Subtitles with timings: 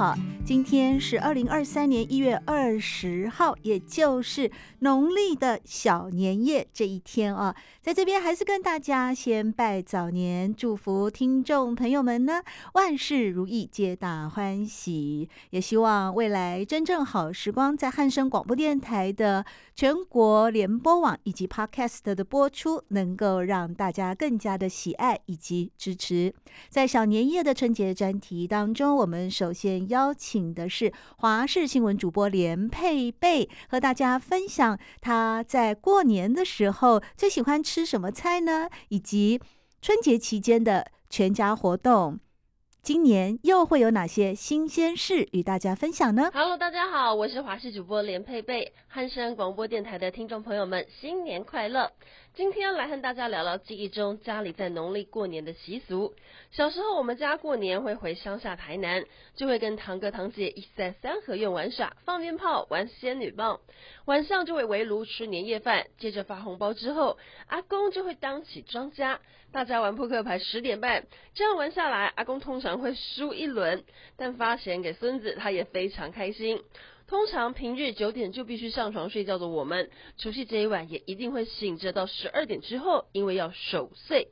[0.00, 0.39] 好。
[0.50, 12.42] 今天是二零二三年一月二十号，也就是农历的小年夜这一天啊，在这边还是跟大家先拜早年，祝福听众朋友们呢
[12.74, 15.28] 万事如意，皆大欢喜。
[15.50, 19.44] 也希望未来真正好时光在汉声广播电台的
[19.76, 26.34] 全国联播网以及 Podcast 的播出，能够让大家更加的喜爱以及支持。
[26.68, 30.39] 在小年夜的春节专题当中，我们首先邀请。
[30.40, 38.70] 请的是华视新闻主播连佩贝，和大家分享他在过年的时候最喜欢吃什么菜呢？
[38.88, 39.38] 以及
[39.82, 42.18] 春节期间的全家活动，
[42.82, 51.92] 今年又会有哪些新鲜事与大家分享呢？Hello，大家好，我是华视主播连佩贝，汉声广播电台的听众朋友们，新年快乐！
[52.32, 56.14] 今天来和大家聊聊记忆中家里在农历过年的习俗。
[56.52, 59.04] 小时候我们家过年会回乡下台南，
[59.34, 63.60] 就会跟堂哥堂姐一起在三合院玩耍、放鞭炮、玩仙女棒。
[64.04, 67.18] 晚上就会围炉吃年夜饭，接着发红包之后，
[67.48, 69.20] 阿公就会当起庄家，
[69.50, 71.06] 大家玩扑克牌十点半。
[71.34, 73.82] 这样玩下来，阿公通常会输一轮，
[74.16, 76.62] 但发钱给孙子，他也非常开心。
[77.10, 84.28] 通常平日九点就必须上床睡觉的我们，除夕这一晚也一定会醒着到十二点之后，因为要守岁，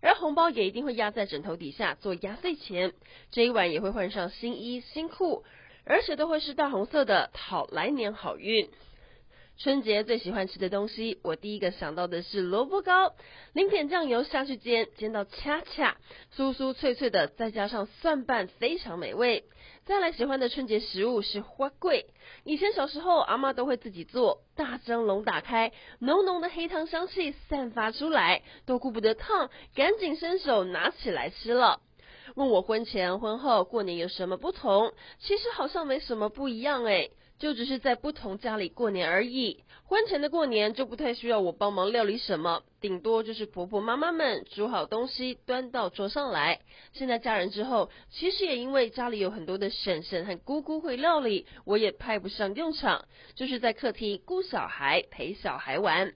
[0.00, 2.94] 而红包也一定会压在枕头底下做压岁钱。
[3.32, 5.44] 这一晚也会换上新衣新裤，
[5.84, 8.70] 而且都会是大红色的，讨来年好运。
[9.58, 13.14] 春节最喜欢吃的东西，我第一个想到的是萝卜糕，
[13.52, 15.98] 淋点酱油下去煎，煎到恰恰
[16.34, 19.44] 酥酥脆脆的，再加上蒜瓣，非常美味。
[19.84, 22.06] 再来喜欢的春节食物是花桂，
[22.44, 31.80] 以前小时候阿妈都会自己做，大蒸笼打开，浓浓的黑糖香气散发出来，都顾不得烫，赶紧伸手拿起来吃了。
[32.36, 34.92] 问我婚前婚后过年有什么不同？
[35.18, 37.10] 其实好像没什么不一样诶。
[37.42, 39.64] 就只是在不同家里过年而已。
[39.82, 46.60] 婚前的过年就不太需要我帮忙料理什么，顶多就是婆婆妈妈们煮好东西端到桌上来。
[46.92, 56.14] 现在嫁人之后，其实也因为家里有很多的婶婶和姑姑会料理，我也派不上用场，就是在客厅顾小孩陪小孩玩。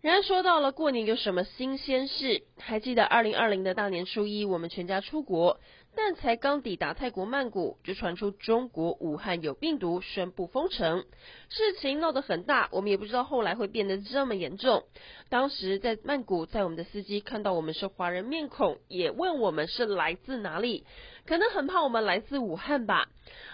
[0.00, 2.44] 然而说到了过年有什么新鲜事？
[2.58, 5.58] 还记得二零二零的大年初一，我们全家出国。
[5.96, 11.04] 但才刚抵达泰国曼谷，就传出中国武汉有病毒，宣布封城。
[11.48, 14.84] 事情闹得很大，我们也不知道后来会变得这么严重。
[15.28, 20.84] 当时在曼谷，在我们的司机看到我们是华人面孔，也问我们是来自哪里，
[21.26, 23.08] 可能很怕我们来自武汉吧。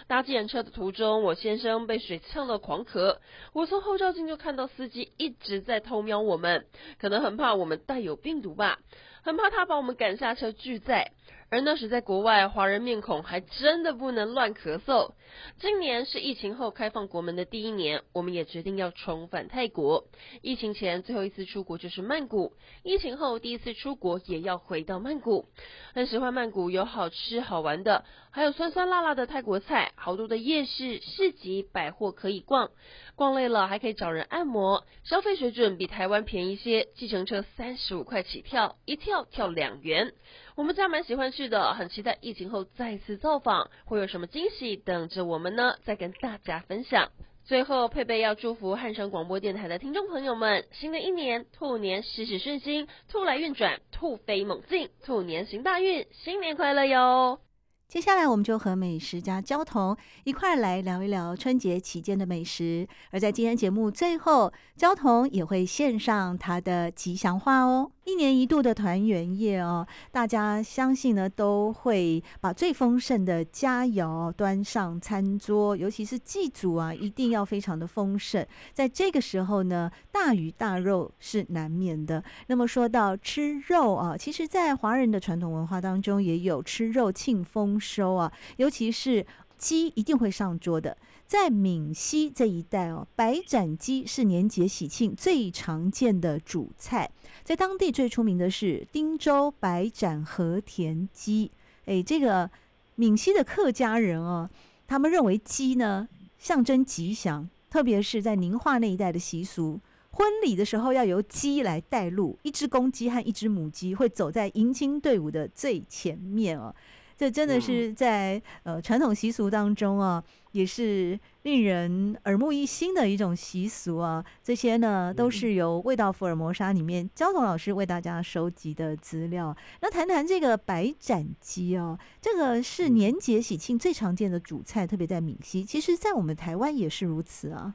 [0.06, 3.18] 搭计程车的途中，我先生被水呛到狂咳，
[3.52, 6.66] 我从后照镜就看到司机一直在偷瞄我们，
[6.98, 8.80] 可能很怕我们带有病毒吧，
[9.22, 11.12] 很怕他把我们赶下车拒载。
[11.52, 15.14] 而那时在国外，华人面孔还真的不能乱咳嗽。
[15.58, 20.06] 今年是疫情后开放国门的第一年，我们也决定要重返泰国。
[20.42, 22.52] 疫情前最后一次出国就是曼谷，
[22.84, 25.46] 疫情后第一次出国也要回到曼谷。
[25.92, 32.70] 很喜欢曼谷，有好吃好玩的，还有酸酸辣辣的泰国菜，好多的夜市、市集、百货可以逛。
[33.16, 40.14] 逛累了还可以找人按摩，消费水准比台湾便宜些，计程车三十五块起跳，一跳跳两元。
[40.54, 45.74] 我们家蛮喜欢去的，很期待疫情后再次造访，会有什么惊喜等着我们呢？
[45.82, 47.10] 再跟大家分享。
[47.44, 57.40] 最后，佩佩要祝福汉声广播电台的听众朋友们，新的一年兔年事事顺心，兔来运转，兔飞猛进，兔年行大运，新年快乐哟！
[57.90, 62.86] 接下来，我们就和美食家焦桐一块来聊一聊春节期间的美食。
[63.10, 67.90] 而在今天节目最后，焦桐也会献上他的吉祥话哦。
[68.10, 78.44] 一年一度的团圆夜哦，大家相信呢都会把最丰盛的佳肴端上餐桌，尤其是祭祖啊，一定要非常的丰盛。
[78.74, 82.20] 在这个时候呢，大鱼大肉是难免的。
[82.48, 89.24] 那么说到吃肉啊，其实，在华人的传统文化当中，也有吃肉庆丰收啊，尤其是
[89.56, 90.96] 鸡一定会上桌的。
[91.30, 97.08] 在闽西这一带哦，白斩鸡是年节喜庆最常见的主菜。
[97.44, 101.52] 在当地最出名的是汀州白斩和田鸡。
[101.84, 102.50] 哎，这个
[102.96, 104.50] 闽西的客家人哦，
[104.88, 109.78] 他们认为鸡呢象征吉祥，特别是在宁化那一带的习俗，
[110.10, 116.74] 婚礼的时候要由鸡来带路，一只公鸡和一只母鸡会走在迎亲队伍的最前面哦。
[117.16, 124.24] 这真的是在呃传统习俗当中啊，也是令人耳目一新的一种习俗啊。
[124.42, 129.56] 这些呢都是由《味道福尔摩沙》里面焦桐老师为大家收集的资料。
[129.80, 137.74] 那谈谈这个白斩鸡哦，这个是年节喜庆最常见的主菜，特别在闽西，其实在我们台湾也是如此啊。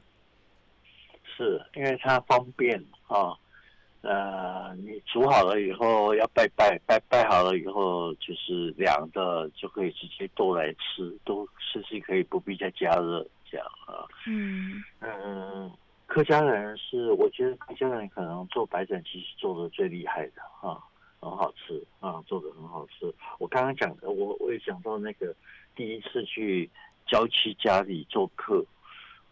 [1.24, 3.34] 是因为它方便啊。
[4.02, 14.06] 呃，你煮好了以后要拜拜，拜拜好了以后就是凉的，就可以直接都来吃，都甚至可以不必再加热这样啊。
[14.28, 15.72] 嗯嗯，
[16.06, 20.78] 客家人是，我觉得客家人可能做白斩鸡是做的最厉害的啊，
[21.18, 23.12] 很好吃啊，做的很好吃。
[23.38, 25.34] 我刚刚讲的，我我也讲到那个
[25.74, 26.70] 第一次去
[27.08, 28.64] 娇妻家里做客，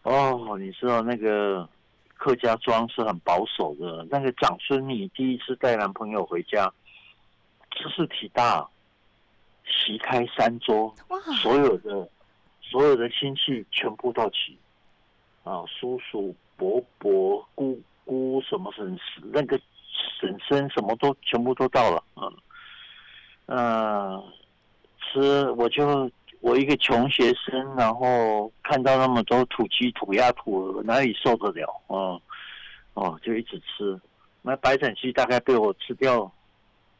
[0.03, 1.69] 哦，你知道那个。
[2.15, 6.73] 客家庄是很保守的，那个长孙女第一次带男朋友回家，
[7.71, 8.67] 兹事体大，
[9.65, 10.93] 席开三桌，
[11.41, 12.09] 所有的
[12.61, 14.57] 所有的亲戚全部到齐，
[15.43, 18.99] 啊，叔叔、伯伯、姑姑什么婶
[19.31, 19.59] 那个
[20.19, 22.33] 婶婶什么都全部都到了，嗯，
[23.47, 24.23] 嗯，
[24.99, 26.09] 吃我就。
[26.45, 31.81] 我一个穷学生，然后看到那么多土鸡、土鸭、土鹅，哪里受得了？
[31.87, 32.21] 哦，
[32.93, 33.99] 哦，就一直吃。
[34.43, 36.31] 那白斩鸡大概被我吃掉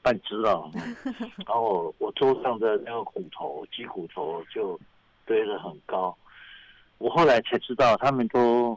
[0.01, 0.67] 半只了，
[1.45, 4.79] 然后我桌上的那个骨头，鸡骨头就
[5.27, 6.17] 堆得很高。
[6.97, 8.75] 我后来才知道，他们都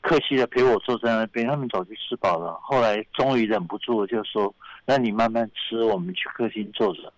[0.00, 2.56] 客气的陪我坐在那边，他们早就吃饱了。
[2.62, 4.54] 后来终于忍不住，就说
[4.86, 7.12] ：“那你慢慢吃，我们去客厅坐着。”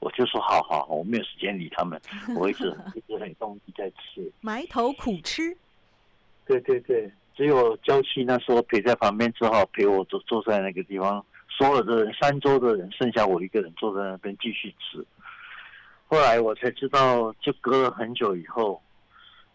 [0.00, 0.02] 啊。
[0.02, 2.00] 我就说好好好，我没有时间理他们，
[2.36, 5.56] 我一直一直很用力在吃，埋头苦吃。
[6.46, 11.24] 对对对，只有娇妻那时候陪在旁边，只好陪我坐坐在那个地方。
[11.48, 15.04] 所有的人，三桌的人，剩下我一个人坐在那边继续吃。
[16.06, 18.80] 后来我才知道，就隔了很久以后，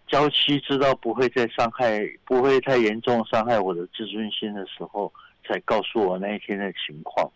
[0.08, 5.12] 娇妻知道不会再伤害，不会太严重伤害我的自尊心的时候，
[5.44, 7.30] 才告诉我那一天的情况。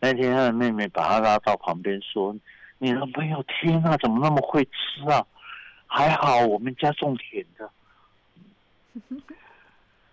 [0.00, 2.34] 那天他的妹妹把他拉到旁边说
[2.78, 5.26] ：“你男朋友天啊，怎么那么会吃啊？
[5.86, 7.70] 还好我们家种田的。”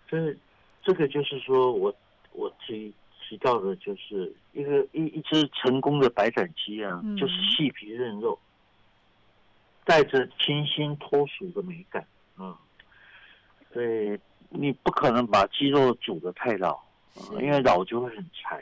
[0.08, 0.36] 这
[0.82, 1.94] 这个就是说我
[2.32, 8.38] 我提提到的，就是一个一一只成功的白斩鸡啊，就是细皮嫩肉，
[9.84, 12.06] 带着清新脱俗的美感
[12.36, 12.56] 啊。
[13.72, 14.18] 对，
[14.48, 16.74] 你不可能把鸡肉煮得太老
[17.16, 18.55] 啊，因为老就会很柴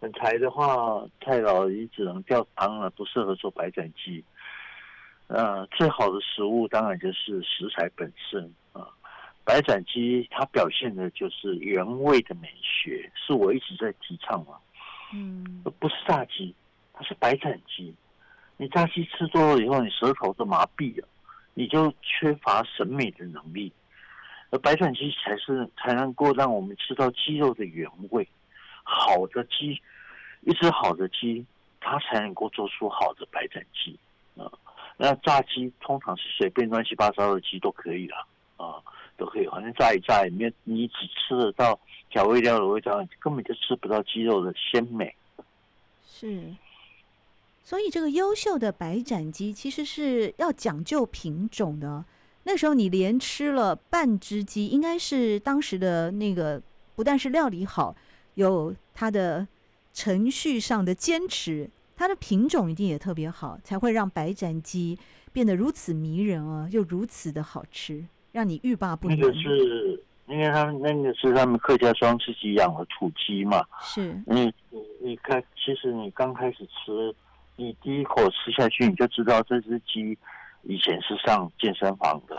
[0.00, 4.22] 很柴的话太老，你只能吊汤了，不适合做白斩鸡。
[5.26, 8.88] 呃，最好的食物当然就是食材本身啊。
[9.44, 14.56] 白斩鸡它表现的就是原味的美学，是我一直在提倡嘛。
[15.12, 16.54] 嗯，不是炸鸡，
[16.92, 17.94] 它是白斩鸡。
[18.56, 21.08] 你炸鸡吃多了以后，你舌头都麻痹了，
[21.54, 23.72] 你就缺乏审美的能力。
[24.50, 28.26] 而白斩鸡才是才能够让我们吃到鸡肉的原味。
[28.90, 29.78] 好的鸡，
[30.40, 31.44] 一只好的鸡，
[31.78, 33.94] 它才能够做出好的白斩鸡
[34.40, 34.50] 啊。
[34.96, 38.26] 那炸鸡通常是随便乱七八糟的鸡都可以了
[38.56, 38.80] 啊，
[39.18, 41.78] 都可以，反正炸一炸里面，你只吃得到
[42.08, 45.14] 调味料的味道，根本就吃不到鸡肉的鲜美。
[46.02, 46.54] 是，
[47.62, 52.04] 所以这个优秀的白斩鸡其实是要讲究品种的。
[52.44, 56.60] 那时候你连吃了半只鸡，应该是当时的那个
[56.96, 57.94] 不但是料理好。
[58.38, 59.48] 有它的
[59.92, 64.96] 程序上的坚持，它的品种一定也特别好，才会让白斩鸡
[65.32, 69.18] 变得如此迷人啊，又如此的好吃，让你欲罢不能。
[69.18, 73.64] 那个是，因为他们那个是他们客家庄自己养的土鸡嘛。
[73.82, 74.14] 是。
[74.24, 77.12] 你你你看，其实你刚开始吃，
[77.56, 80.16] 你第一口吃下去，你就知道这只鸡
[80.62, 82.36] 以前是上健身房的，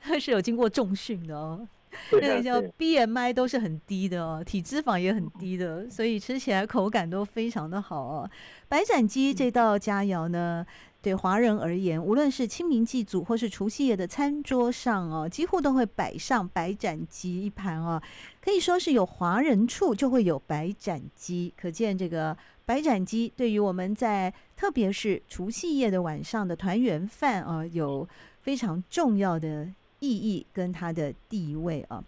[0.00, 1.68] 它 是有经过重训的哦。
[2.12, 8.30] 那个叫 BMI 都是很低的哦，体脂肪也很低的，所以吃起来口感都非常的好哦。
[8.68, 10.64] 白斩鸡这道佳肴呢，
[11.02, 18.00] 对华人而言，无论是清明祭祖或是除夕夜的餐桌上哦，几乎都会摆上白斩鸡一盘哦。
[18.40, 28.08] 可以说是有华人处就会有白斩鸡，可见这个白斩鸡对于我们在特别是除夕夜的晚上的团圆饭啊，有
[28.40, 29.68] 非常重要的
[30.00, 32.02] 意义跟它的地位啊。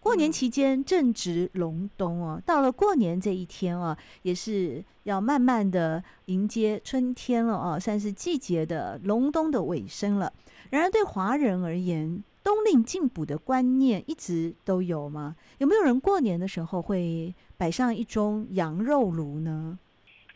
[0.00, 10.32] 过年期间正值隆冬哦，到了过年这一天啊，也是要慢慢的迎接春天了啊，算是季节的隆冬的尾声了。
[10.70, 15.34] 然而对华人而言，冬令进补的观念一直都有吗？
[15.58, 19.76] 有没有人过年的时候会摆上一盅羊肉炉呢？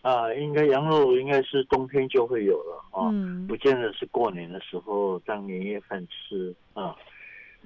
[0.03, 6.97] 啊，应该羊肉应该是冬天就会有了啊，嗯、不见得是过年的时候当年夜饭吃啊。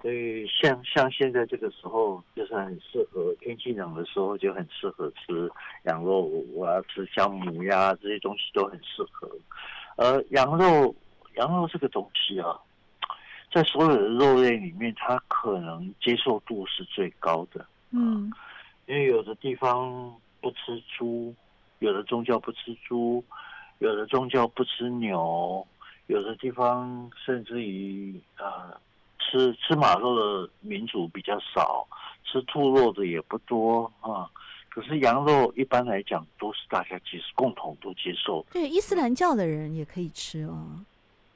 [0.03, 5.49] 所以像像现在这个时候，就是很适合天气冷的时候，就很适合吃
[5.85, 6.47] 羊肉炉。
[6.53, 9.31] 我要吃姜母鸭这些东西都很适合。
[9.97, 10.95] 而羊肉，
[11.37, 12.59] 羊肉这个东西啊，
[13.53, 17.65] 在所有的肉类里面，它可能接受度是最高的。
[17.93, 18.31] 嗯，
[18.87, 20.13] 因为有的地方
[20.43, 21.33] 不吃猪，
[21.85, 23.23] 有的宗教不吃猪，
[23.79, 25.67] 有的宗教不吃牛，
[26.07, 28.73] 有的地方甚至于啊。
[28.73, 28.81] 呃
[29.27, 31.89] 吃吃马肉的民族比较少，
[32.25, 34.31] 吃兔肉的也不多啊。
[34.69, 38.45] 可是羊肉一般来讲都是大家其实共同都接受。
[38.53, 40.55] 对，伊斯兰教的人也可以吃哦。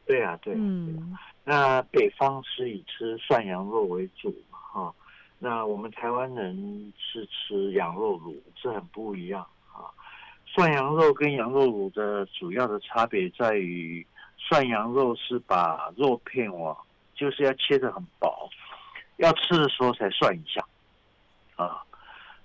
[0.06, 0.56] 对啊，对啊。
[0.60, 1.16] 嗯。
[1.42, 4.94] 那北方是以吃涮羊肉为主哈。
[5.38, 9.57] 那我们台湾人是吃羊肉卤，是很不一样啊。
[10.58, 14.04] 涮羊肉跟羊肉炉的主要的差别在于，
[14.36, 16.76] 涮羊肉是把肉片往
[17.14, 18.50] 就是要切得很薄，
[19.18, 20.60] 要吃的时候才涮一下，
[21.54, 21.80] 啊，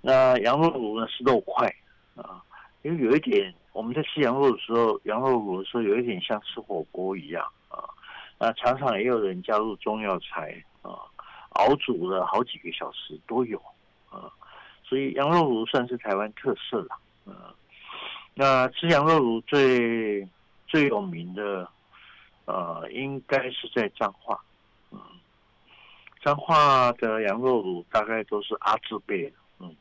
[0.00, 1.66] 那羊肉炉呢是肉块，
[2.14, 2.40] 啊，
[2.82, 7.82] 因为有一点我们在吃羊肉的时候，羊肉炉的时候有一点像吃火锅一样，啊，
[8.38, 11.02] 那常常也有人加入中药材，啊，
[11.54, 13.60] 熬煮了好几个小时都有，
[14.08, 14.30] 啊，
[14.84, 17.52] 所以羊肉炉算是台湾特色了，啊，
[18.34, 20.26] 那吃羊肉炉最
[20.66, 21.68] 最有名的，
[22.46, 24.38] 呃，应该是在彰化。
[24.90, 24.98] 嗯
[26.22, 29.76] 彰化的羊肉炉大概都是阿字辈的，嗯，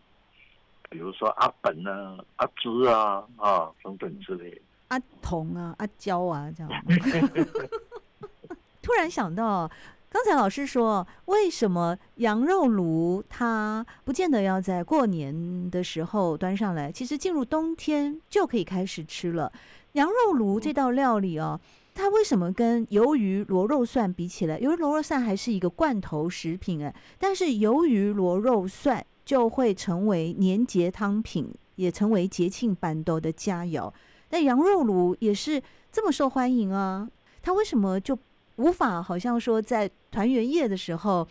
[0.90, 6.72] 比如说阿本啊、阿芝啊啊等等之类的，阿童啊、阿娇啊这样。
[8.84, 9.72] 突然想到，
[10.14, 16.92] 刚才老师说，为什么羊肉炉它不见得要在过年的时候端上来？
[16.92, 19.52] 其实进入冬天就可以开始吃了。
[19.94, 21.60] 羊肉炉这道料理哦。
[21.96, 33.92] 它为什么跟鱿鱼螺肉蒜比起来，鱿鱼螺肉蒜还是一个罐头食品哎，但是鱿鱼螺肉蒜就会成为年节汤品，也成为节庆办桌的佳肴。
[34.30, 35.60] 那羊肉炉也是
[35.92, 37.10] 这么受欢迎啊，
[37.42, 38.16] 它为什么就
[38.58, 41.28] 无法好像说在团圆夜的时候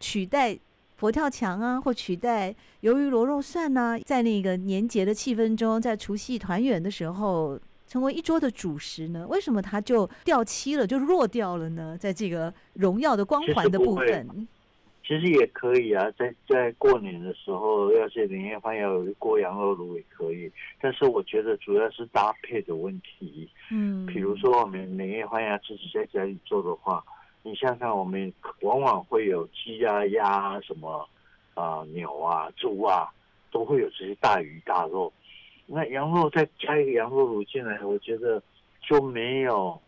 [0.00, 0.58] 取代
[0.96, 3.98] 佛跳墙啊，或取代鱿鱼螺肉蒜啊？
[3.98, 7.58] 在那个年节的气氛中，在除夕团圆的时候。
[7.84, 9.26] 成为一桌的主食呢？
[9.28, 11.94] 为什么它就掉漆了，就弱掉了呢？
[11.98, 14.48] 在这个荣耀的光环的部分，
[15.04, 16.10] 其实也可以啊。
[16.18, 20.50] 在在过年的时候，要是年夜饭要有一锅羊肉炉也可以。
[20.80, 23.48] 但是我觉得主要是搭配的问题。
[23.70, 27.04] 嗯，比如说我们年夜饭要自己在家里做的话，
[27.42, 31.08] 你想想，我们往往会有鸡啊、鸭啊、什么
[31.54, 33.08] 啊、呃、牛啊、猪啊，
[33.50, 35.12] 都会有这些大鱼大肉。
[35.66, 38.42] 那羊肉再加一个羊肉炉进来，我觉得
[38.80, 39.80] 就没有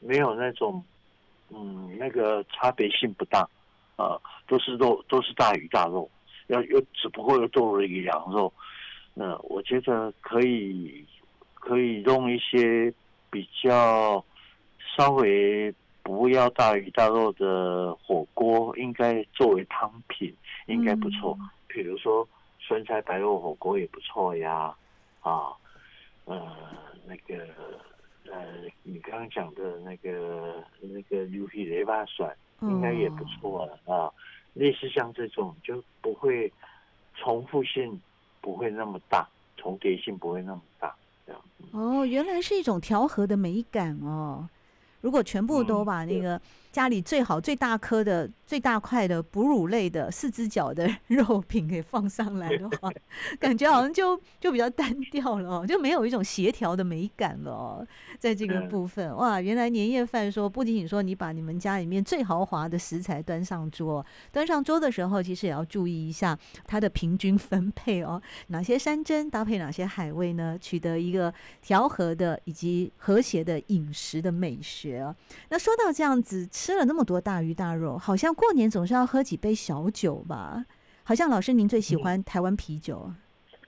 [0.00, 0.82] 没有那种
[1.50, 3.48] 嗯那个差别性不大
[3.98, 6.08] 啊，都是肉都是大鱼大肉，
[6.46, 8.50] 要又只不过又多了一个羊肉，
[9.12, 11.04] 那我觉得可以
[11.54, 12.94] 可以用一些
[13.28, 14.24] 比较
[14.96, 20.32] 稍微不要大鱼大肉的火锅，应该作为汤品
[20.66, 22.26] 应该不错，嗯、比如说
[22.60, 24.74] 酸菜白肉火锅也不错呀。
[25.20, 25.52] 啊，
[26.24, 26.40] 呃，
[27.04, 27.44] 那个，
[28.30, 28.46] 呃，
[28.84, 33.94] 你刚刚讲的那个那个牛皮雷巴蒜，应该也不错啊。
[33.94, 34.12] 啊，
[34.54, 36.52] 类似像这种就不会
[37.14, 38.00] 重复性
[38.40, 40.94] 不会那么大，重叠性不会那么大，
[41.26, 41.42] 这样。
[41.72, 44.48] 哦，原来是一种调和的美感哦。
[45.00, 46.40] 如果全部都把那个
[46.72, 52.90] 家里最好最大颗的、最大块的哺乳类的四只脚的肉品给放上来的话，
[53.38, 57.86] 感觉好像就就比较单调了，就没有一种协调的美感了。
[58.18, 68.20] 在这个部分，哇，原来年夜饭说不仅仅说你把你们家里面最豪华的食材端上桌，端上桌的时候，其实也要注意一下它的平均分配哦。
[68.48, 70.56] 哪些山珍搭配哪些海味呢？
[70.60, 74.87] 取得一个调和的以及和谐的饮食的美学。
[75.48, 80.64] 那说到这样子，吃了那么多大鱼大肉，好像过年总是要喝几杯小酒吧？
[81.04, 83.10] 好像老师您最喜欢台湾啤酒。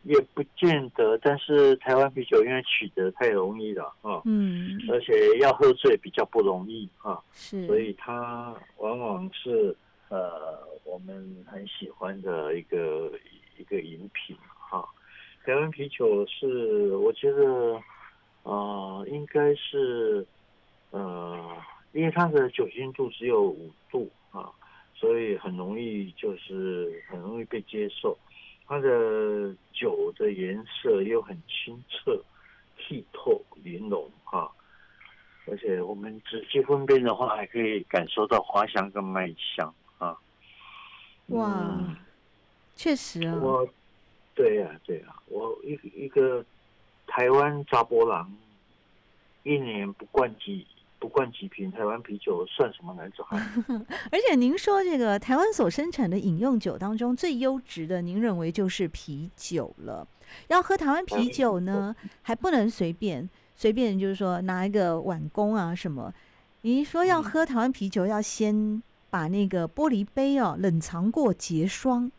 [0.05, 9.77] 也不见得，但是台湾啤酒因为取得太容易了啊，嗯，而且要喝醉比较不容易啊，是，所以它往往是
[10.09, 13.13] 呃我们很喜欢的一个
[13.59, 14.83] 一个饮品哈。
[15.45, 17.75] 台湾啤酒是我觉得
[18.43, 20.27] 啊、呃，应该是
[20.91, 21.57] 呃，
[21.93, 24.51] 因为它的酒精度只有五度啊，
[24.95, 28.17] 所以很容易就是很容易被接受。
[28.67, 32.21] 它的酒的颜色又很清澈、
[32.79, 34.49] 剔透、玲珑啊，
[35.47, 40.17] 而且我们直接分辨的话，还可以感受到花香跟麦香啊。
[41.29, 41.49] 哇，
[41.81, 41.97] 嗯、
[42.77, 43.39] 确实啊！
[43.43, 43.69] 我，
[44.35, 46.45] 对呀、啊，对呀、啊，我一一个
[47.07, 48.33] 台湾扎波郎，
[49.43, 50.67] 一年不灌几。
[51.01, 53.41] 不灌几瓶台湾啤酒算什么男子汉？
[54.13, 60.07] 而且您说这个台湾所生产的饮用酒当中最优质的，您认为就是啤酒了。
[60.49, 66.13] 要喝台湾啤酒呢，还不能随便随便，就是说拿一个碗工啊什么。
[66.61, 72.13] 您说要喝台湾啤酒，要先把那个玻璃杯哦冷藏过结霜，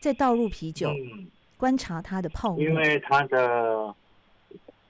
[0.00, 0.88] 再倒入啤酒，
[1.56, 3.92] 观察它的泡沫，因为它的。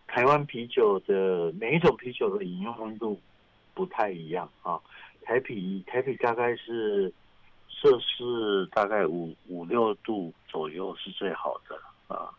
[0.09, 3.21] 台湾啤酒的每一种啤酒的饮用温度
[3.75, 4.81] 不太一样啊，
[5.23, 7.13] 台啤台啤大概是
[7.69, 11.79] 摄氏大概五五六度左右是最好的
[12.13, 12.31] 啊。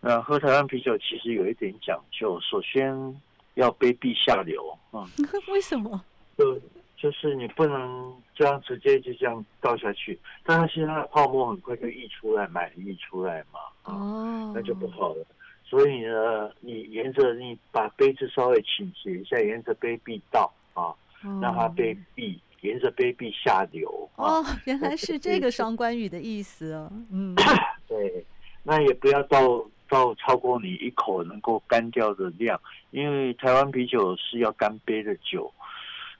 [0.00, 3.20] 那喝台湾啤酒其实有一点讲究，首先
[3.54, 5.06] 要杯壁下流啊。
[5.52, 6.02] 为什么？
[6.36, 6.58] 就
[6.96, 15.26] 就是你不能这样直接就这样倒下去，但是现在泡沫很快就溢出来，满溢出来嘛啊，那就不好了。
[15.72, 20.92] 所以呢，你沿着你把杯子稍微倾斜一下，沿着杯壁倒啊，
[21.40, 24.06] 让它杯壁沿着杯壁下流。
[24.16, 26.92] 哦，原来是这个双关语的意思哦。
[27.10, 27.34] 嗯，
[27.88, 28.22] 对，
[28.62, 35.50] 那也不要倒倒超过你一口能够干掉的量，因为台湾啤酒是要干杯的酒。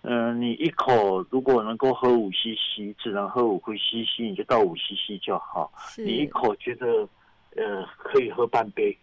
[0.01, 5.71] 嗯、呃，你一口如果能够喝五 CC，只能喝五 CC，你就倒五 CC 就好。
[5.99, 7.07] 你一口觉得
[7.55, 8.97] 呃可以喝半杯。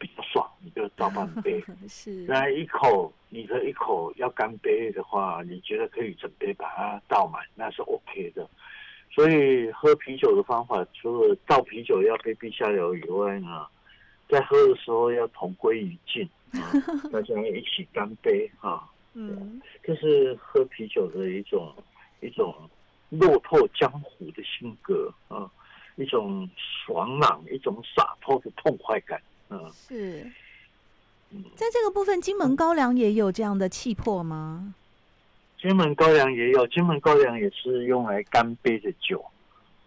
[0.00, 1.62] 比较爽，你就倒半杯。
[1.86, 8.48] 是，那一口，你的一口要干杯的话，你觉得可以整杯把它倒满，那是 OK 的。
[9.12, 13.66] 所以喝啤酒的方法，除了倒啤酒要杯壁下流以外呢，
[14.28, 16.72] 在喝的时候要同归于尽啊，
[17.12, 18.88] 大家一起干杯啊。
[19.12, 21.74] 嗯，这是喝啤酒的一种
[22.20, 22.54] 一种
[23.10, 25.50] 落透江湖的性格啊，
[25.96, 29.20] 一种爽朗，一种洒脱的痛快感。
[29.52, 30.22] 嗯，是，
[31.56, 34.72] 在这个部分，金门高粱也有这样的气魄吗？
[35.58, 39.24] 金门高粱也有，金门高粱也是用来干杯的酒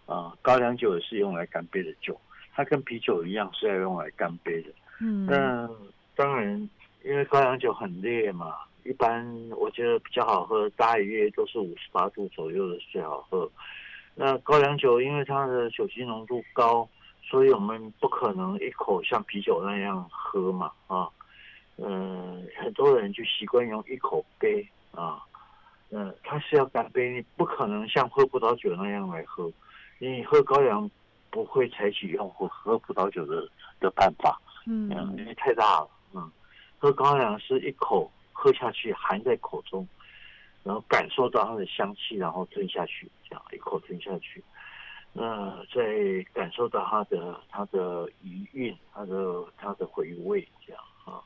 [0.06, 2.20] 啊，高粱酒也是用来干杯的酒，
[2.54, 4.70] 它跟啤酒一样是要用来干杯的。
[5.00, 5.70] 嗯，那
[6.14, 6.70] 当然，
[7.06, 9.26] 因为高粱酒很烈嘛，一般
[9.58, 13.50] 我觉得比较好喝，大约都是五十八度左右的最好喝。
[14.14, 16.86] 那高粱酒因为它的酒精浓度高。
[17.26, 21.10] 所以我们不可能一口像啤酒那样喝嘛啊，
[21.78, 25.24] 嗯，很多人就习惯用一口杯啊，
[25.90, 29.52] 嗯，它是要干杯，你不可能像喝葡萄酒那样来喝，
[29.98, 30.90] 你喝高粱
[31.32, 36.30] 不会采取用喝喝葡萄酒的的办法，嗯，因为太大了，嗯，
[36.78, 39.88] 喝高粱是一口喝下去，含在口中，
[40.64, 44.44] 然后感受到它的香气，然后吞下去，这样一口吞下去。
[45.16, 51.22] 那在感受到它的它的余韵，它的它的回味这样啊。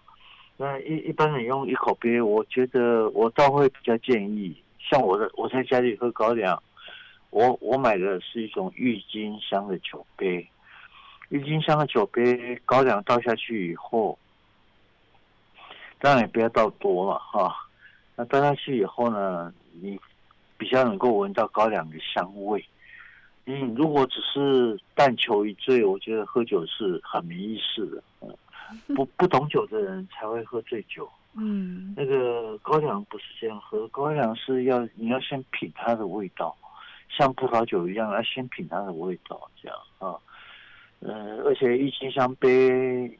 [0.58, 6.62] 那一一般人用一口杯，我觉得我倒会比较建议，像我的我在家里喝高粱，
[7.30, 10.46] 我我买的是一种郁金香的酒杯，
[11.30, 14.20] 郁金香的酒杯，高粱倒下去以后，
[16.00, 17.56] 当然也不要倒多了哈。
[18.18, 19.98] 那倒下去以后呢，你
[20.58, 22.66] 比较能够闻到高粱的香味。
[23.50, 28.04] 嗯，如果只是但求一醉，我觉得喝酒是很没意思的。
[28.20, 28.36] 嗯，
[28.94, 31.10] 不不懂酒的人才会喝醉酒。
[31.34, 36.54] 嗯，那个高粱不是这样喝，高粱是要你要先品它的味道，
[37.10, 40.20] 像葡萄酒一样，要先品它的味道，这样啊。
[41.00, 42.50] 嗯，而且郁金香杯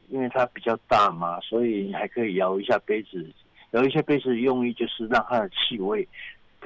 [0.08, 3.24] 因为它比较大嘛，所以你还可以摇一下杯子，
[3.70, 6.06] 摇一下杯子用意就是让它的气味。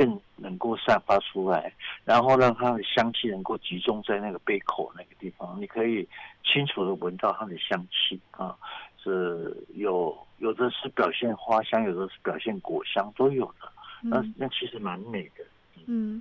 [0.02, 1.72] 更能够散发出来，
[2.04, 6.06] 然后让它的香气能够集中在那个杯口那个地方，你可以
[6.44, 8.56] 清楚的闻到它的香气啊，
[9.00, 13.72] 是有有的是表现花香，有的是表现果香，都有的。
[14.02, 15.44] 那那其实蛮美的。
[15.86, 16.20] 嗯，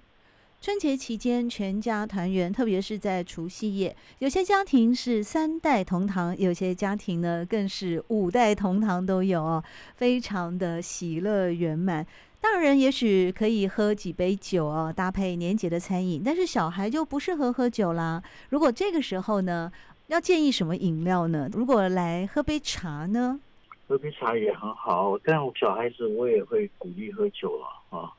[0.62, 9.64] 春节期间全家团圆，特别是在除夕夜，有些家庭是三代同堂，有些家庭呢更是五代同堂都有哦，
[9.96, 12.06] 非常的喜乐圆满。
[12.42, 18.22] 大人也许可以喝几杯酒哦，搭配年节的餐饮，但是小孩就不适合喝酒啦。
[18.50, 19.72] 如果这个时候呢，
[20.08, 21.48] 要建议什么饮料呢？
[21.54, 23.40] 如果来喝杯茶呢？
[23.88, 28.12] 喝杯茶也很好，但我小孩子我也会鼓励喝酒了啊。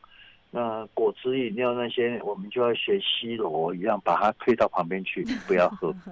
[0.52, 5.92] 那果汁饮料那些，我们就要学西罗一样，把它推到旁边去，不要喝。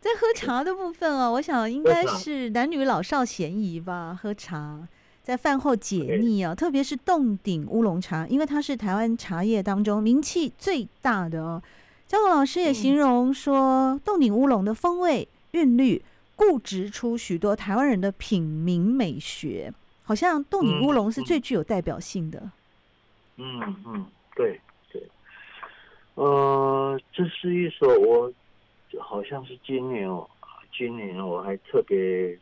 [0.00, 4.18] 在喝茶的部分哦，我想应该是男女老少咸宜吧。
[4.20, 4.88] 喝茶
[5.28, 11.62] 在饭后解腻啊，特别是冻顶乌龙茶，因为它是台湾茶叶当中名气最大的哦。
[12.06, 16.00] 焦国老师也形容说，冻顶乌龙的风味韵律，
[16.34, 19.70] 固执出许多台湾人的品茗美学。
[20.02, 22.50] 好像冻顶乌龙是最具有代表性的。
[23.36, 24.58] 嗯嗯，嗯，对
[24.90, 25.02] 对。
[26.14, 28.32] 呃，这是一首我
[28.98, 30.26] 好像是今年哦，
[30.74, 32.34] 今年我还特别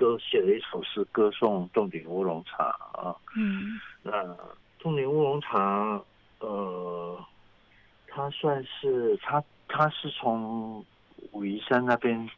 [0.00, 3.14] 歌写了一首诗歌颂冻顶乌龙茶啊。
[3.36, 3.78] 嗯。
[4.02, 4.12] 那
[4.78, 6.02] 冻顶乌龙茶，
[6.38, 7.22] 呃，
[8.08, 10.84] 它算是它它是从
[11.32, 12.28] 武夷山那边。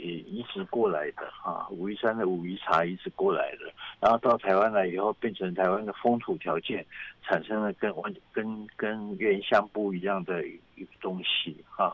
[0.00, 6.86] 也移植过来的啊，武夷山的武夷茶移植过来的，然后到台湾来以后，变成台湾的风土条件
[7.24, 11.92] 产生了跟完跟跟原乡不一样的一个东西啊。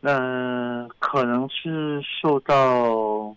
[0.00, 3.32] 那可能是受到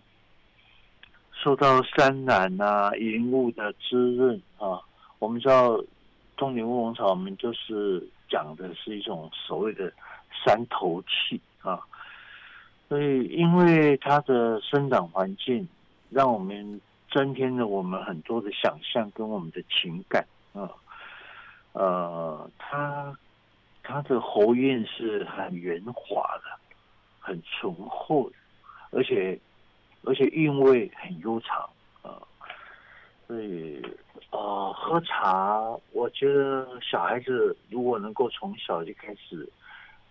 [1.42, 4.80] 受到山南啊云雾的滋润啊。
[5.18, 5.76] 我们知道
[6.36, 9.92] 冻顶乌龙茶，我们就是讲的是一种所谓的
[10.30, 11.80] 山头气啊。
[12.88, 15.66] 所以，因为它的生长环境，
[16.10, 20.70] 让我们增添了我们很多的想象跟我们的情感啊。
[21.72, 23.16] 呃，它
[23.82, 26.44] 它的喉韵是很圆滑的，
[27.18, 28.36] 很醇厚的，
[28.90, 29.38] 而且
[30.04, 31.68] 而且韵味很悠长
[32.02, 32.18] 啊。
[33.26, 33.82] 所以，
[34.30, 35.62] 呃，喝茶，
[35.92, 39.48] 我觉得小孩子如果能够从小就开始。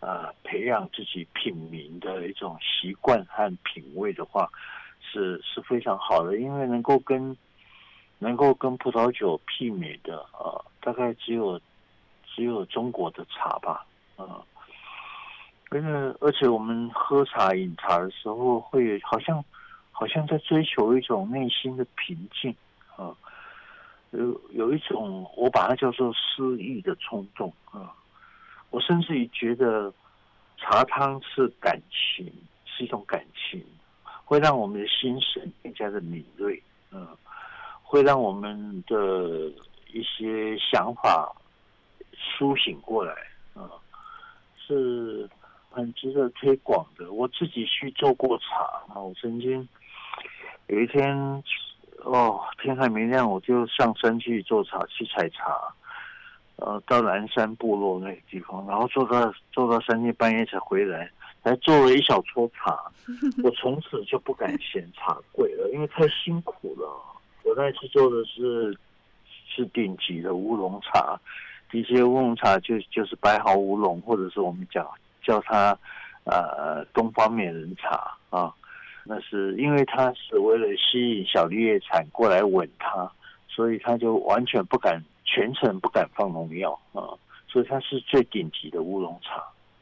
[0.04, 4.50] 呃，培养自己品茗的一种习惯和品味的话，
[5.00, 7.38] 是是非常好的，因为能够跟
[8.18, 11.62] 能够跟葡萄酒媲美的，呃，大概只有
[12.26, 14.44] 只有中国的茶吧，呃，
[15.74, 19.46] 因为而且我们喝茶饮茶的时候，会好像
[20.02, 22.56] 好像在追求一种内心的平静
[22.96, 23.16] 啊，
[24.10, 27.94] 有有一种我把它叫做诗意的冲动啊。
[28.72, 29.94] 我甚至于觉得
[30.58, 32.26] 茶汤是感情，
[32.66, 33.64] 是一种感情，
[34.26, 36.60] 会让我们的心神更加的敏锐，
[36.90, 37.08] 嗯，
[37.84, 38.98] 会让我们的
[39.94, 41.32] 一些想法
[42.12, 43.14] 苏醒过来，
[43.54, 43.70] 嗯，
[44.66, 45.30] 是
[45.70, 47.12] 很值得推广的。
[47.12, 49.70] 我自己去做过茶啊，我曾经
[50.72, 51.14] 有一天，
[52.06, 55.54] 哦，天还没亮，我就上山去做茶，去采茶。
[56.56, 61.12] 呃，到南山部落那个地方，然后做到做到三更半夜才回来，
[61.44, 62.80] 才做了一小撮茶。
[63.44, 66.88] 我从此就不敢嫌茶贵了，因为太辛苦了。
[67.44, 68.74] 我那次做的是
[69.50, 71.20] 是顶级的乌龙茶，
[71.74, 74.90] 一些乌龙茶就就是白毫乌龙，或者是我们讲
[75.22, 75.78] 叫它
[76.24, 78.56] 呃东方美人茶啊。
[79.06, 83.12] 那是因为它是为了吸引小绿叶蝉过来吻它，
[83.48, 85.04] 所以它就完全不敢。
[85.24, 87.08] 全程不敢放农药啊，
[87.48, 89.36] 所以它是最顶级的乌龙茶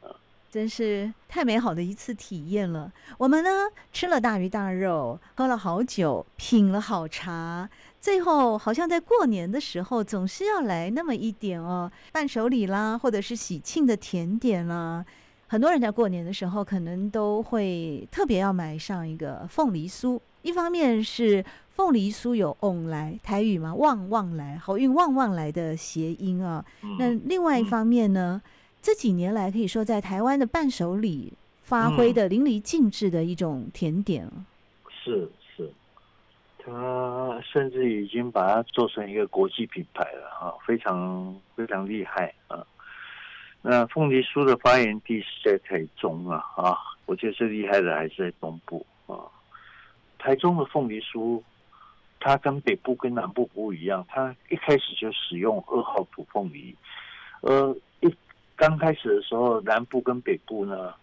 [0.08, 0.14] 啊，
[0.52, 2.92] 真是太美好的一次体验了。
[3.18, 3.50] 我们呢
[3.92, 7.68] 吃了大鱼大肉，喝了好酒，品了好茶，
[8.00, 15.04] 最后好像在过年的时候总是要来那么一点哦，伴手礼啦，或者是喜庆的甜点啦。
[15.50, 21.44] 很多人在过年的时候可能都会特别要买上一个凤梨酥，一方面是。
[21.80, 26.66] 凤梨酥有“旺来”台语嘛，“旺旺来”好运“旺旺来”的谐音啊。
[26.84, 31.32] 嗯、那另外一方面呢，嗯、这几年来可以说在台湾的伴手礼
[31.62, 34.30] 发挥的淋漓尽致的一种甜点。
[34.90, 35.72] 是是，
[36.58, 42.62] 他甚至已经把它做成一个国际品牌了啊，非常非常厉害啊。
[43.62, 49.18] 那凤梨酥的发源地是在台中啊啊，我觉得最厉害的还是在东部啊，
[50.18, 51.42] 台中的凤梨酥。
[52.22, 56.76] 它跟北部跟南部不一样，它一开始就使用二号土凤梨，
[57.40, 58.14] 呃，一
[58.58, 60.94] 刚开始的时候，南部跟北部呢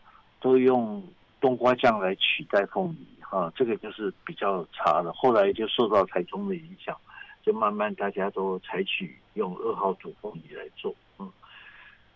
[0.43, 1.03] 都用
[1.41, 5.11] 冬瓜酱来取代凤梨，哈，这个就是比较差的。
[5.11, 6.95] 后来就受到台中的影响，
[7.43, 10.95] 就慢慢大家都采取用二号土凤梨来做，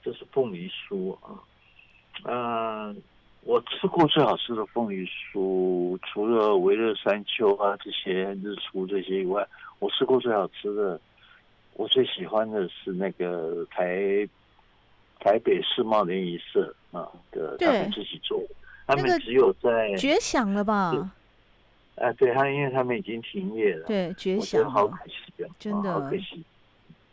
[0.02, 1.38] 就是凤梨酥啊，
[2.24, 2.94] 呃，
[3.42, 9.46] 我吃过最好吃的凤梨酥，除了维热山丘啊这些日出这些以外，
[9.78, 11.00] 我吃过最好吃的，
[11.74, 14.26] 我最喜欢的是那个台
[15.18, 18.42] 台北世贸联谊社啊的，他们自己做，
[18.86, 21.12] 他们只有在绝响了吧？
[21.96, 26.42] 啊，对他，因为他们已经停业了，对，绝响，好可惜啊，真的好可惜，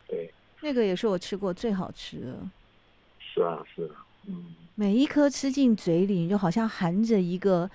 [0.07, 2.37] 对，那个也是我吃过最好吃的。
[3.37, 7.69] 是啊，是啊，嗯，每一颗吃进嘴里，就好像含着一个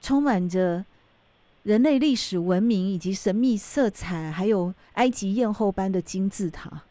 [0.00, 0.82] 充满着
[1.64, 6.82] 人类历史文明以及神秘色彩，还有埃及艳后般的金字塔。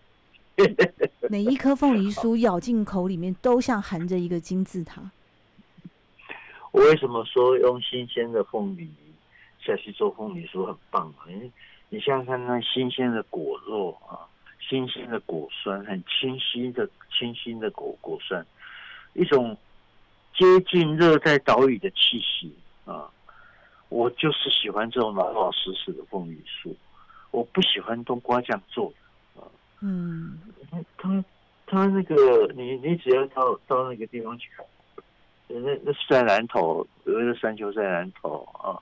[1.30, 5.02] 每一颗凤梨酥咬进口里面，都像含着一个金字塔。
[6.72, 8.88] 我 为什么说用新鲜的凤梨
[9.60, 11.26] 下去做凤梨酥很棒啊？
[11.28, 11.52] 因为
[11.90, 14.30] 你想想看，那新鲜的果肉啊。
[14.68, 18.44] 新鲜的果酸，很清新的清新的果果酸，
[19.14, 19.56] 一种
[20.34, 22.54] 接近热带岛屿的气息
[22.86, 23.10] 啊！
[23.90, 26.74] 我就是喜欢这种老老实实的凤梨酥，
[27.30, 29.48] 我不喜欢冬瓜酱做的啊。
[29.82, 30.40] 嗯，
[30.98, 31.24] 他
[31.68, 34.66] 他那个你你只要到到那个地方去看，
[35.48, 38.82] 那那是在南头，有一个山丘在南头啊，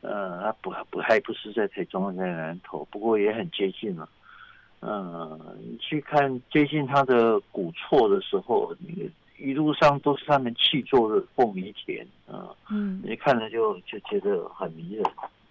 [0.00, 4.08] 呃，他不不还不是在台中，在南头，不过也很接近了。
[4.86, 15.04] 嗯，你去看接近它的古厝的时候，你一路上都是他们砌作的凤梨田啊，嗯，你看了就就觉得很迷人。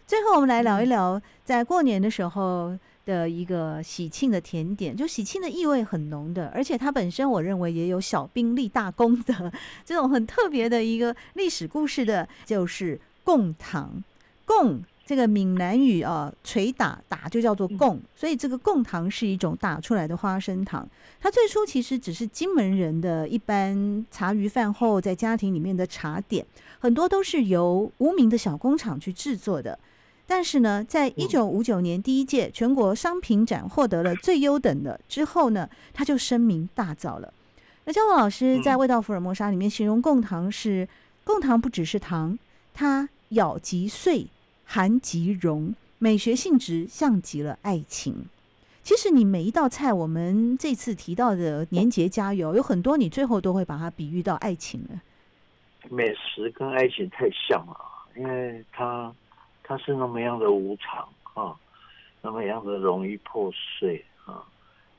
[0.05, 9.51] 最后，我们来聊一聊在过年的时候的一个喜庆的甜点，就喜庆的意味很浓的，而且它本身我认为也有小兵立大功的
[9.83, 14.03] 这种很特别的一个历史故事的，就是贡糖
[14.45, 14.83] 贡。
[15.05, 20.87] 这个闽南语啊，捶打打就叫做贡，所以这个贡糖是一种打出来的花生糖。
[21.19, 26.45] 它最初其实只是金门人的一般茶余饭后在家庭里面的茶点，
[26.79, 29.77] 很多都是由无名的小工厂去制作的。
[30.25, 37.33] 但是呢，在一九五九年第一届全国商品展获得了最优等的之后呢，它就声名大噪了。
[37.83, 40.87] 那焦桐老师在《味道福尔摩沙》里面形容贡糖是：
[41.25, 42.39] 贡糖不只是糖，
[42.73, 44.27] 它咬即碎。
[44.65, 48.25] 含极融，美学性质像极了爱情。
[48.81, 55.01] 其实你每一道菜，我们这次提到的年节佳肴，有很多你最后都会把它比喻到爱情了。
[55.89, 57.77] 美食跟爱情太像了，
[58.15, 59.13] 因为它
[59.63, 61.55] 它是那么样的无常啊，
[62.21, 64.43] 那么样的容易破碎啊，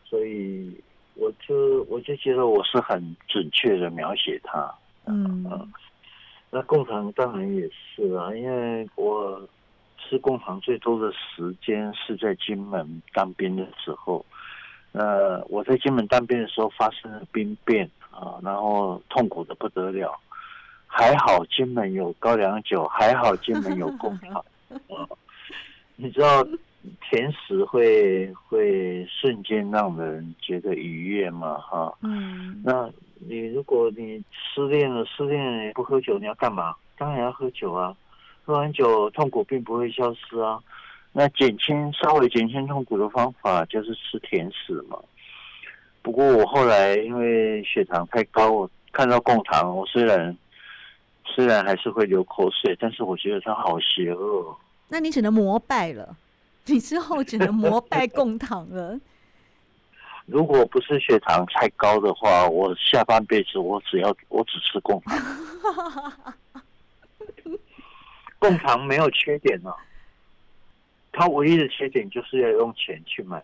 [0.05, 0.75] 所以
[1.15, 4.75] 我就我就觉得我是很准确的描写它。
[5.07, 5.45] 嗯。
[5.45, 5.67] 啊
[6.55, 9.43] 那贡糖当然也是啊，因为我
[9.99, 14.25] 吃贡糖最多的时间是在金门当兵的时候。
[14.93, 20.17] 呃，我在金门当兵的时候发生了兵变啊，然后痛苦的不得了。
[20.87, 24.35] 还好金门有高粱酒，还好金门有贡糖。
[24.71, 25.11] 啊，
[25.97, 26.47] 你知道
[27.11, 31.59] 甜食会会瞬间让人觉得愉悦嘛？
[31.59, 32.89] 哈，嗯，那。
[33.21, 36.75] 你如果你失恋了，失恋了不喝酒，你要干嘛？
[36.97, 37.95] 当然要喝酒啊！
[38.45, 40.61] 喝完酒，痛苦并不会消失啊。
[41.13, 44.99] 那减轻稍微减轻痛苦的方法就是吃甜食嘛。
[46.03, 50.37] 不过我后来因为血糖太高，我看到贡糖，我虽然
[51.25, 54.55] 虽然还是会流口水，但是我觉得它好邪恶。
[54.89, 56.17] 那你只能膜拜了，
[56.67, 59.01] 你之后只能膜拜贡糖了。
[60.27, 65.19] 如果不是血糖太高的话，我下半辈子我只要我只吃贡糖。
[68.39, 69.77] 贡糖没有缺点呢、啊，
[71.13, 73.37] 它唯一的缺点就是要用钱去买。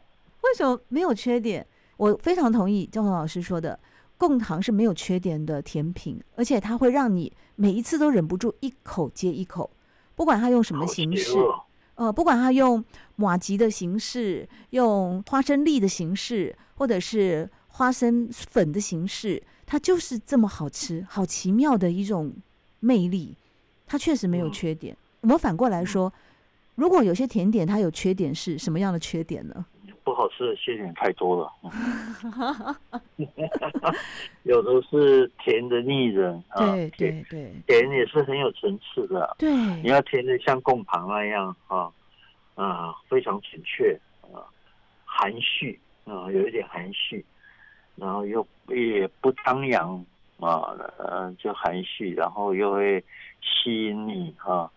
[0.42, 1.66] 为什么没有缺点？
[1.96, 3.78] 我非常同意焦桐老师说的，
[4.16, 9.70] 贡糖是没有缺点的甜品，而且它会让你每一次都忍不住一口接一口，
[10.14, 11.36] 不管它用什么形式。
[12.00, 12.82] 呃，不管他用
[13.16, 22.32] 马吉的形式，用花生粒的形式，或者是花生粉的形式，它就是这么好吃，好奇妙的一种
[22.80, 23.36] 魅力。
[23.86, 24.96] 它确实没有缺点。
[25.20, 26.10] 我们反过来说，
[26.76, 29.66] 如果有些甜点它有缺点，是什么样的缺点呢？
[30.10, 31.52] 不好吃的缺点太多了。
[34.42, 39.36] 有的是甜的腻人啊，对对对，甜也是很有层次的。
[39.38, 41.88] 对，你要甜的像贡糖那样啊
[42.56, 44.42] 啊，非常准确啊，
[45.04, 47.24] 含蓄啊，有一点含蓄，
[47.94, 50.04] 然后又也不张扬
[50.40, 53.00] 啊，呃，就含蓄，然后又会
[53.40, 54.68] 吸引你啊，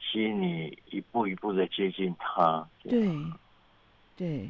[0.00, 2.66] 吸引你一步一步的接近他。
[2.82, 2.90] 对，
[4.16, 4.48] 对。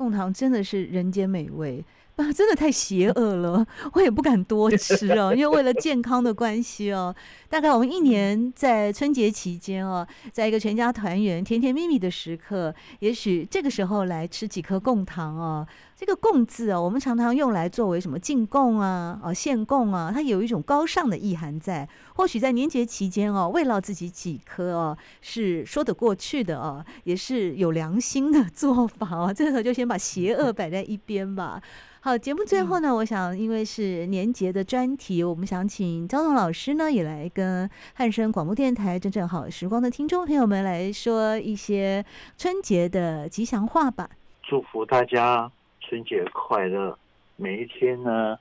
[0.00, 1.84] 贡糖真的是人间美味，
[2.20, 7.14] 啊，真的太邪恶了，我也不敢多吃哦，因为为了健康的关系哦。
[7.48, 15.66] 大概我们一年在春节期间哦，在一个全家团圆、甜甜蜜蜜的时刻，也许这个时候来吃几颗贡糖哦。
[15.96, 21.86] 这个“贡”字哦，我们常常用来作为什么进贡啊、哦献贡啊，它有一种高尚的意涵在。
[22.14, 29.34] 或许在年节期间哦，慰劳自己几颗哦，是说得过去的哦，也是有良心的 做法哦。
[29.34, 31.60] 这个时候就先把邪恶摆在一边吧。
[32.02, 42.02] 好，节目最后呢，我想因为是年节的专题，我们想请焦总老师呢也来跟汉声广播电台真正好时光的听众朋友们来说一些
[42.38, 44.08] 春节的吉祥话吧。
[44.42, 46.98] 祝福大家春节快乐，
[47.36, 48.34] 每一天呢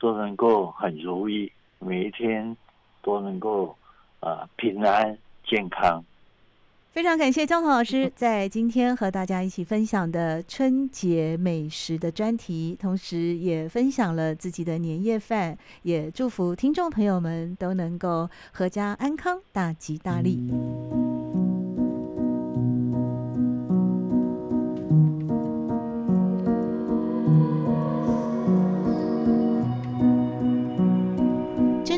[0.00, 2.56] 都能够很如意，每一天
[3.00, 3.68] 都能够
[4.18, 6.04] 啊、呃、平安健康。
[6.94, 20.38] 非常感谢张彤老师在今天和大家一起分享的春节美食的专题，同时也分享了自己的年夜饭，也祝福听众朋友们都能够阖家安康、大吉大利。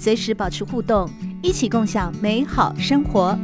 [0.00, 1.06] 随时保持互动，
[1.42, 3.38] 一起共享美好生活。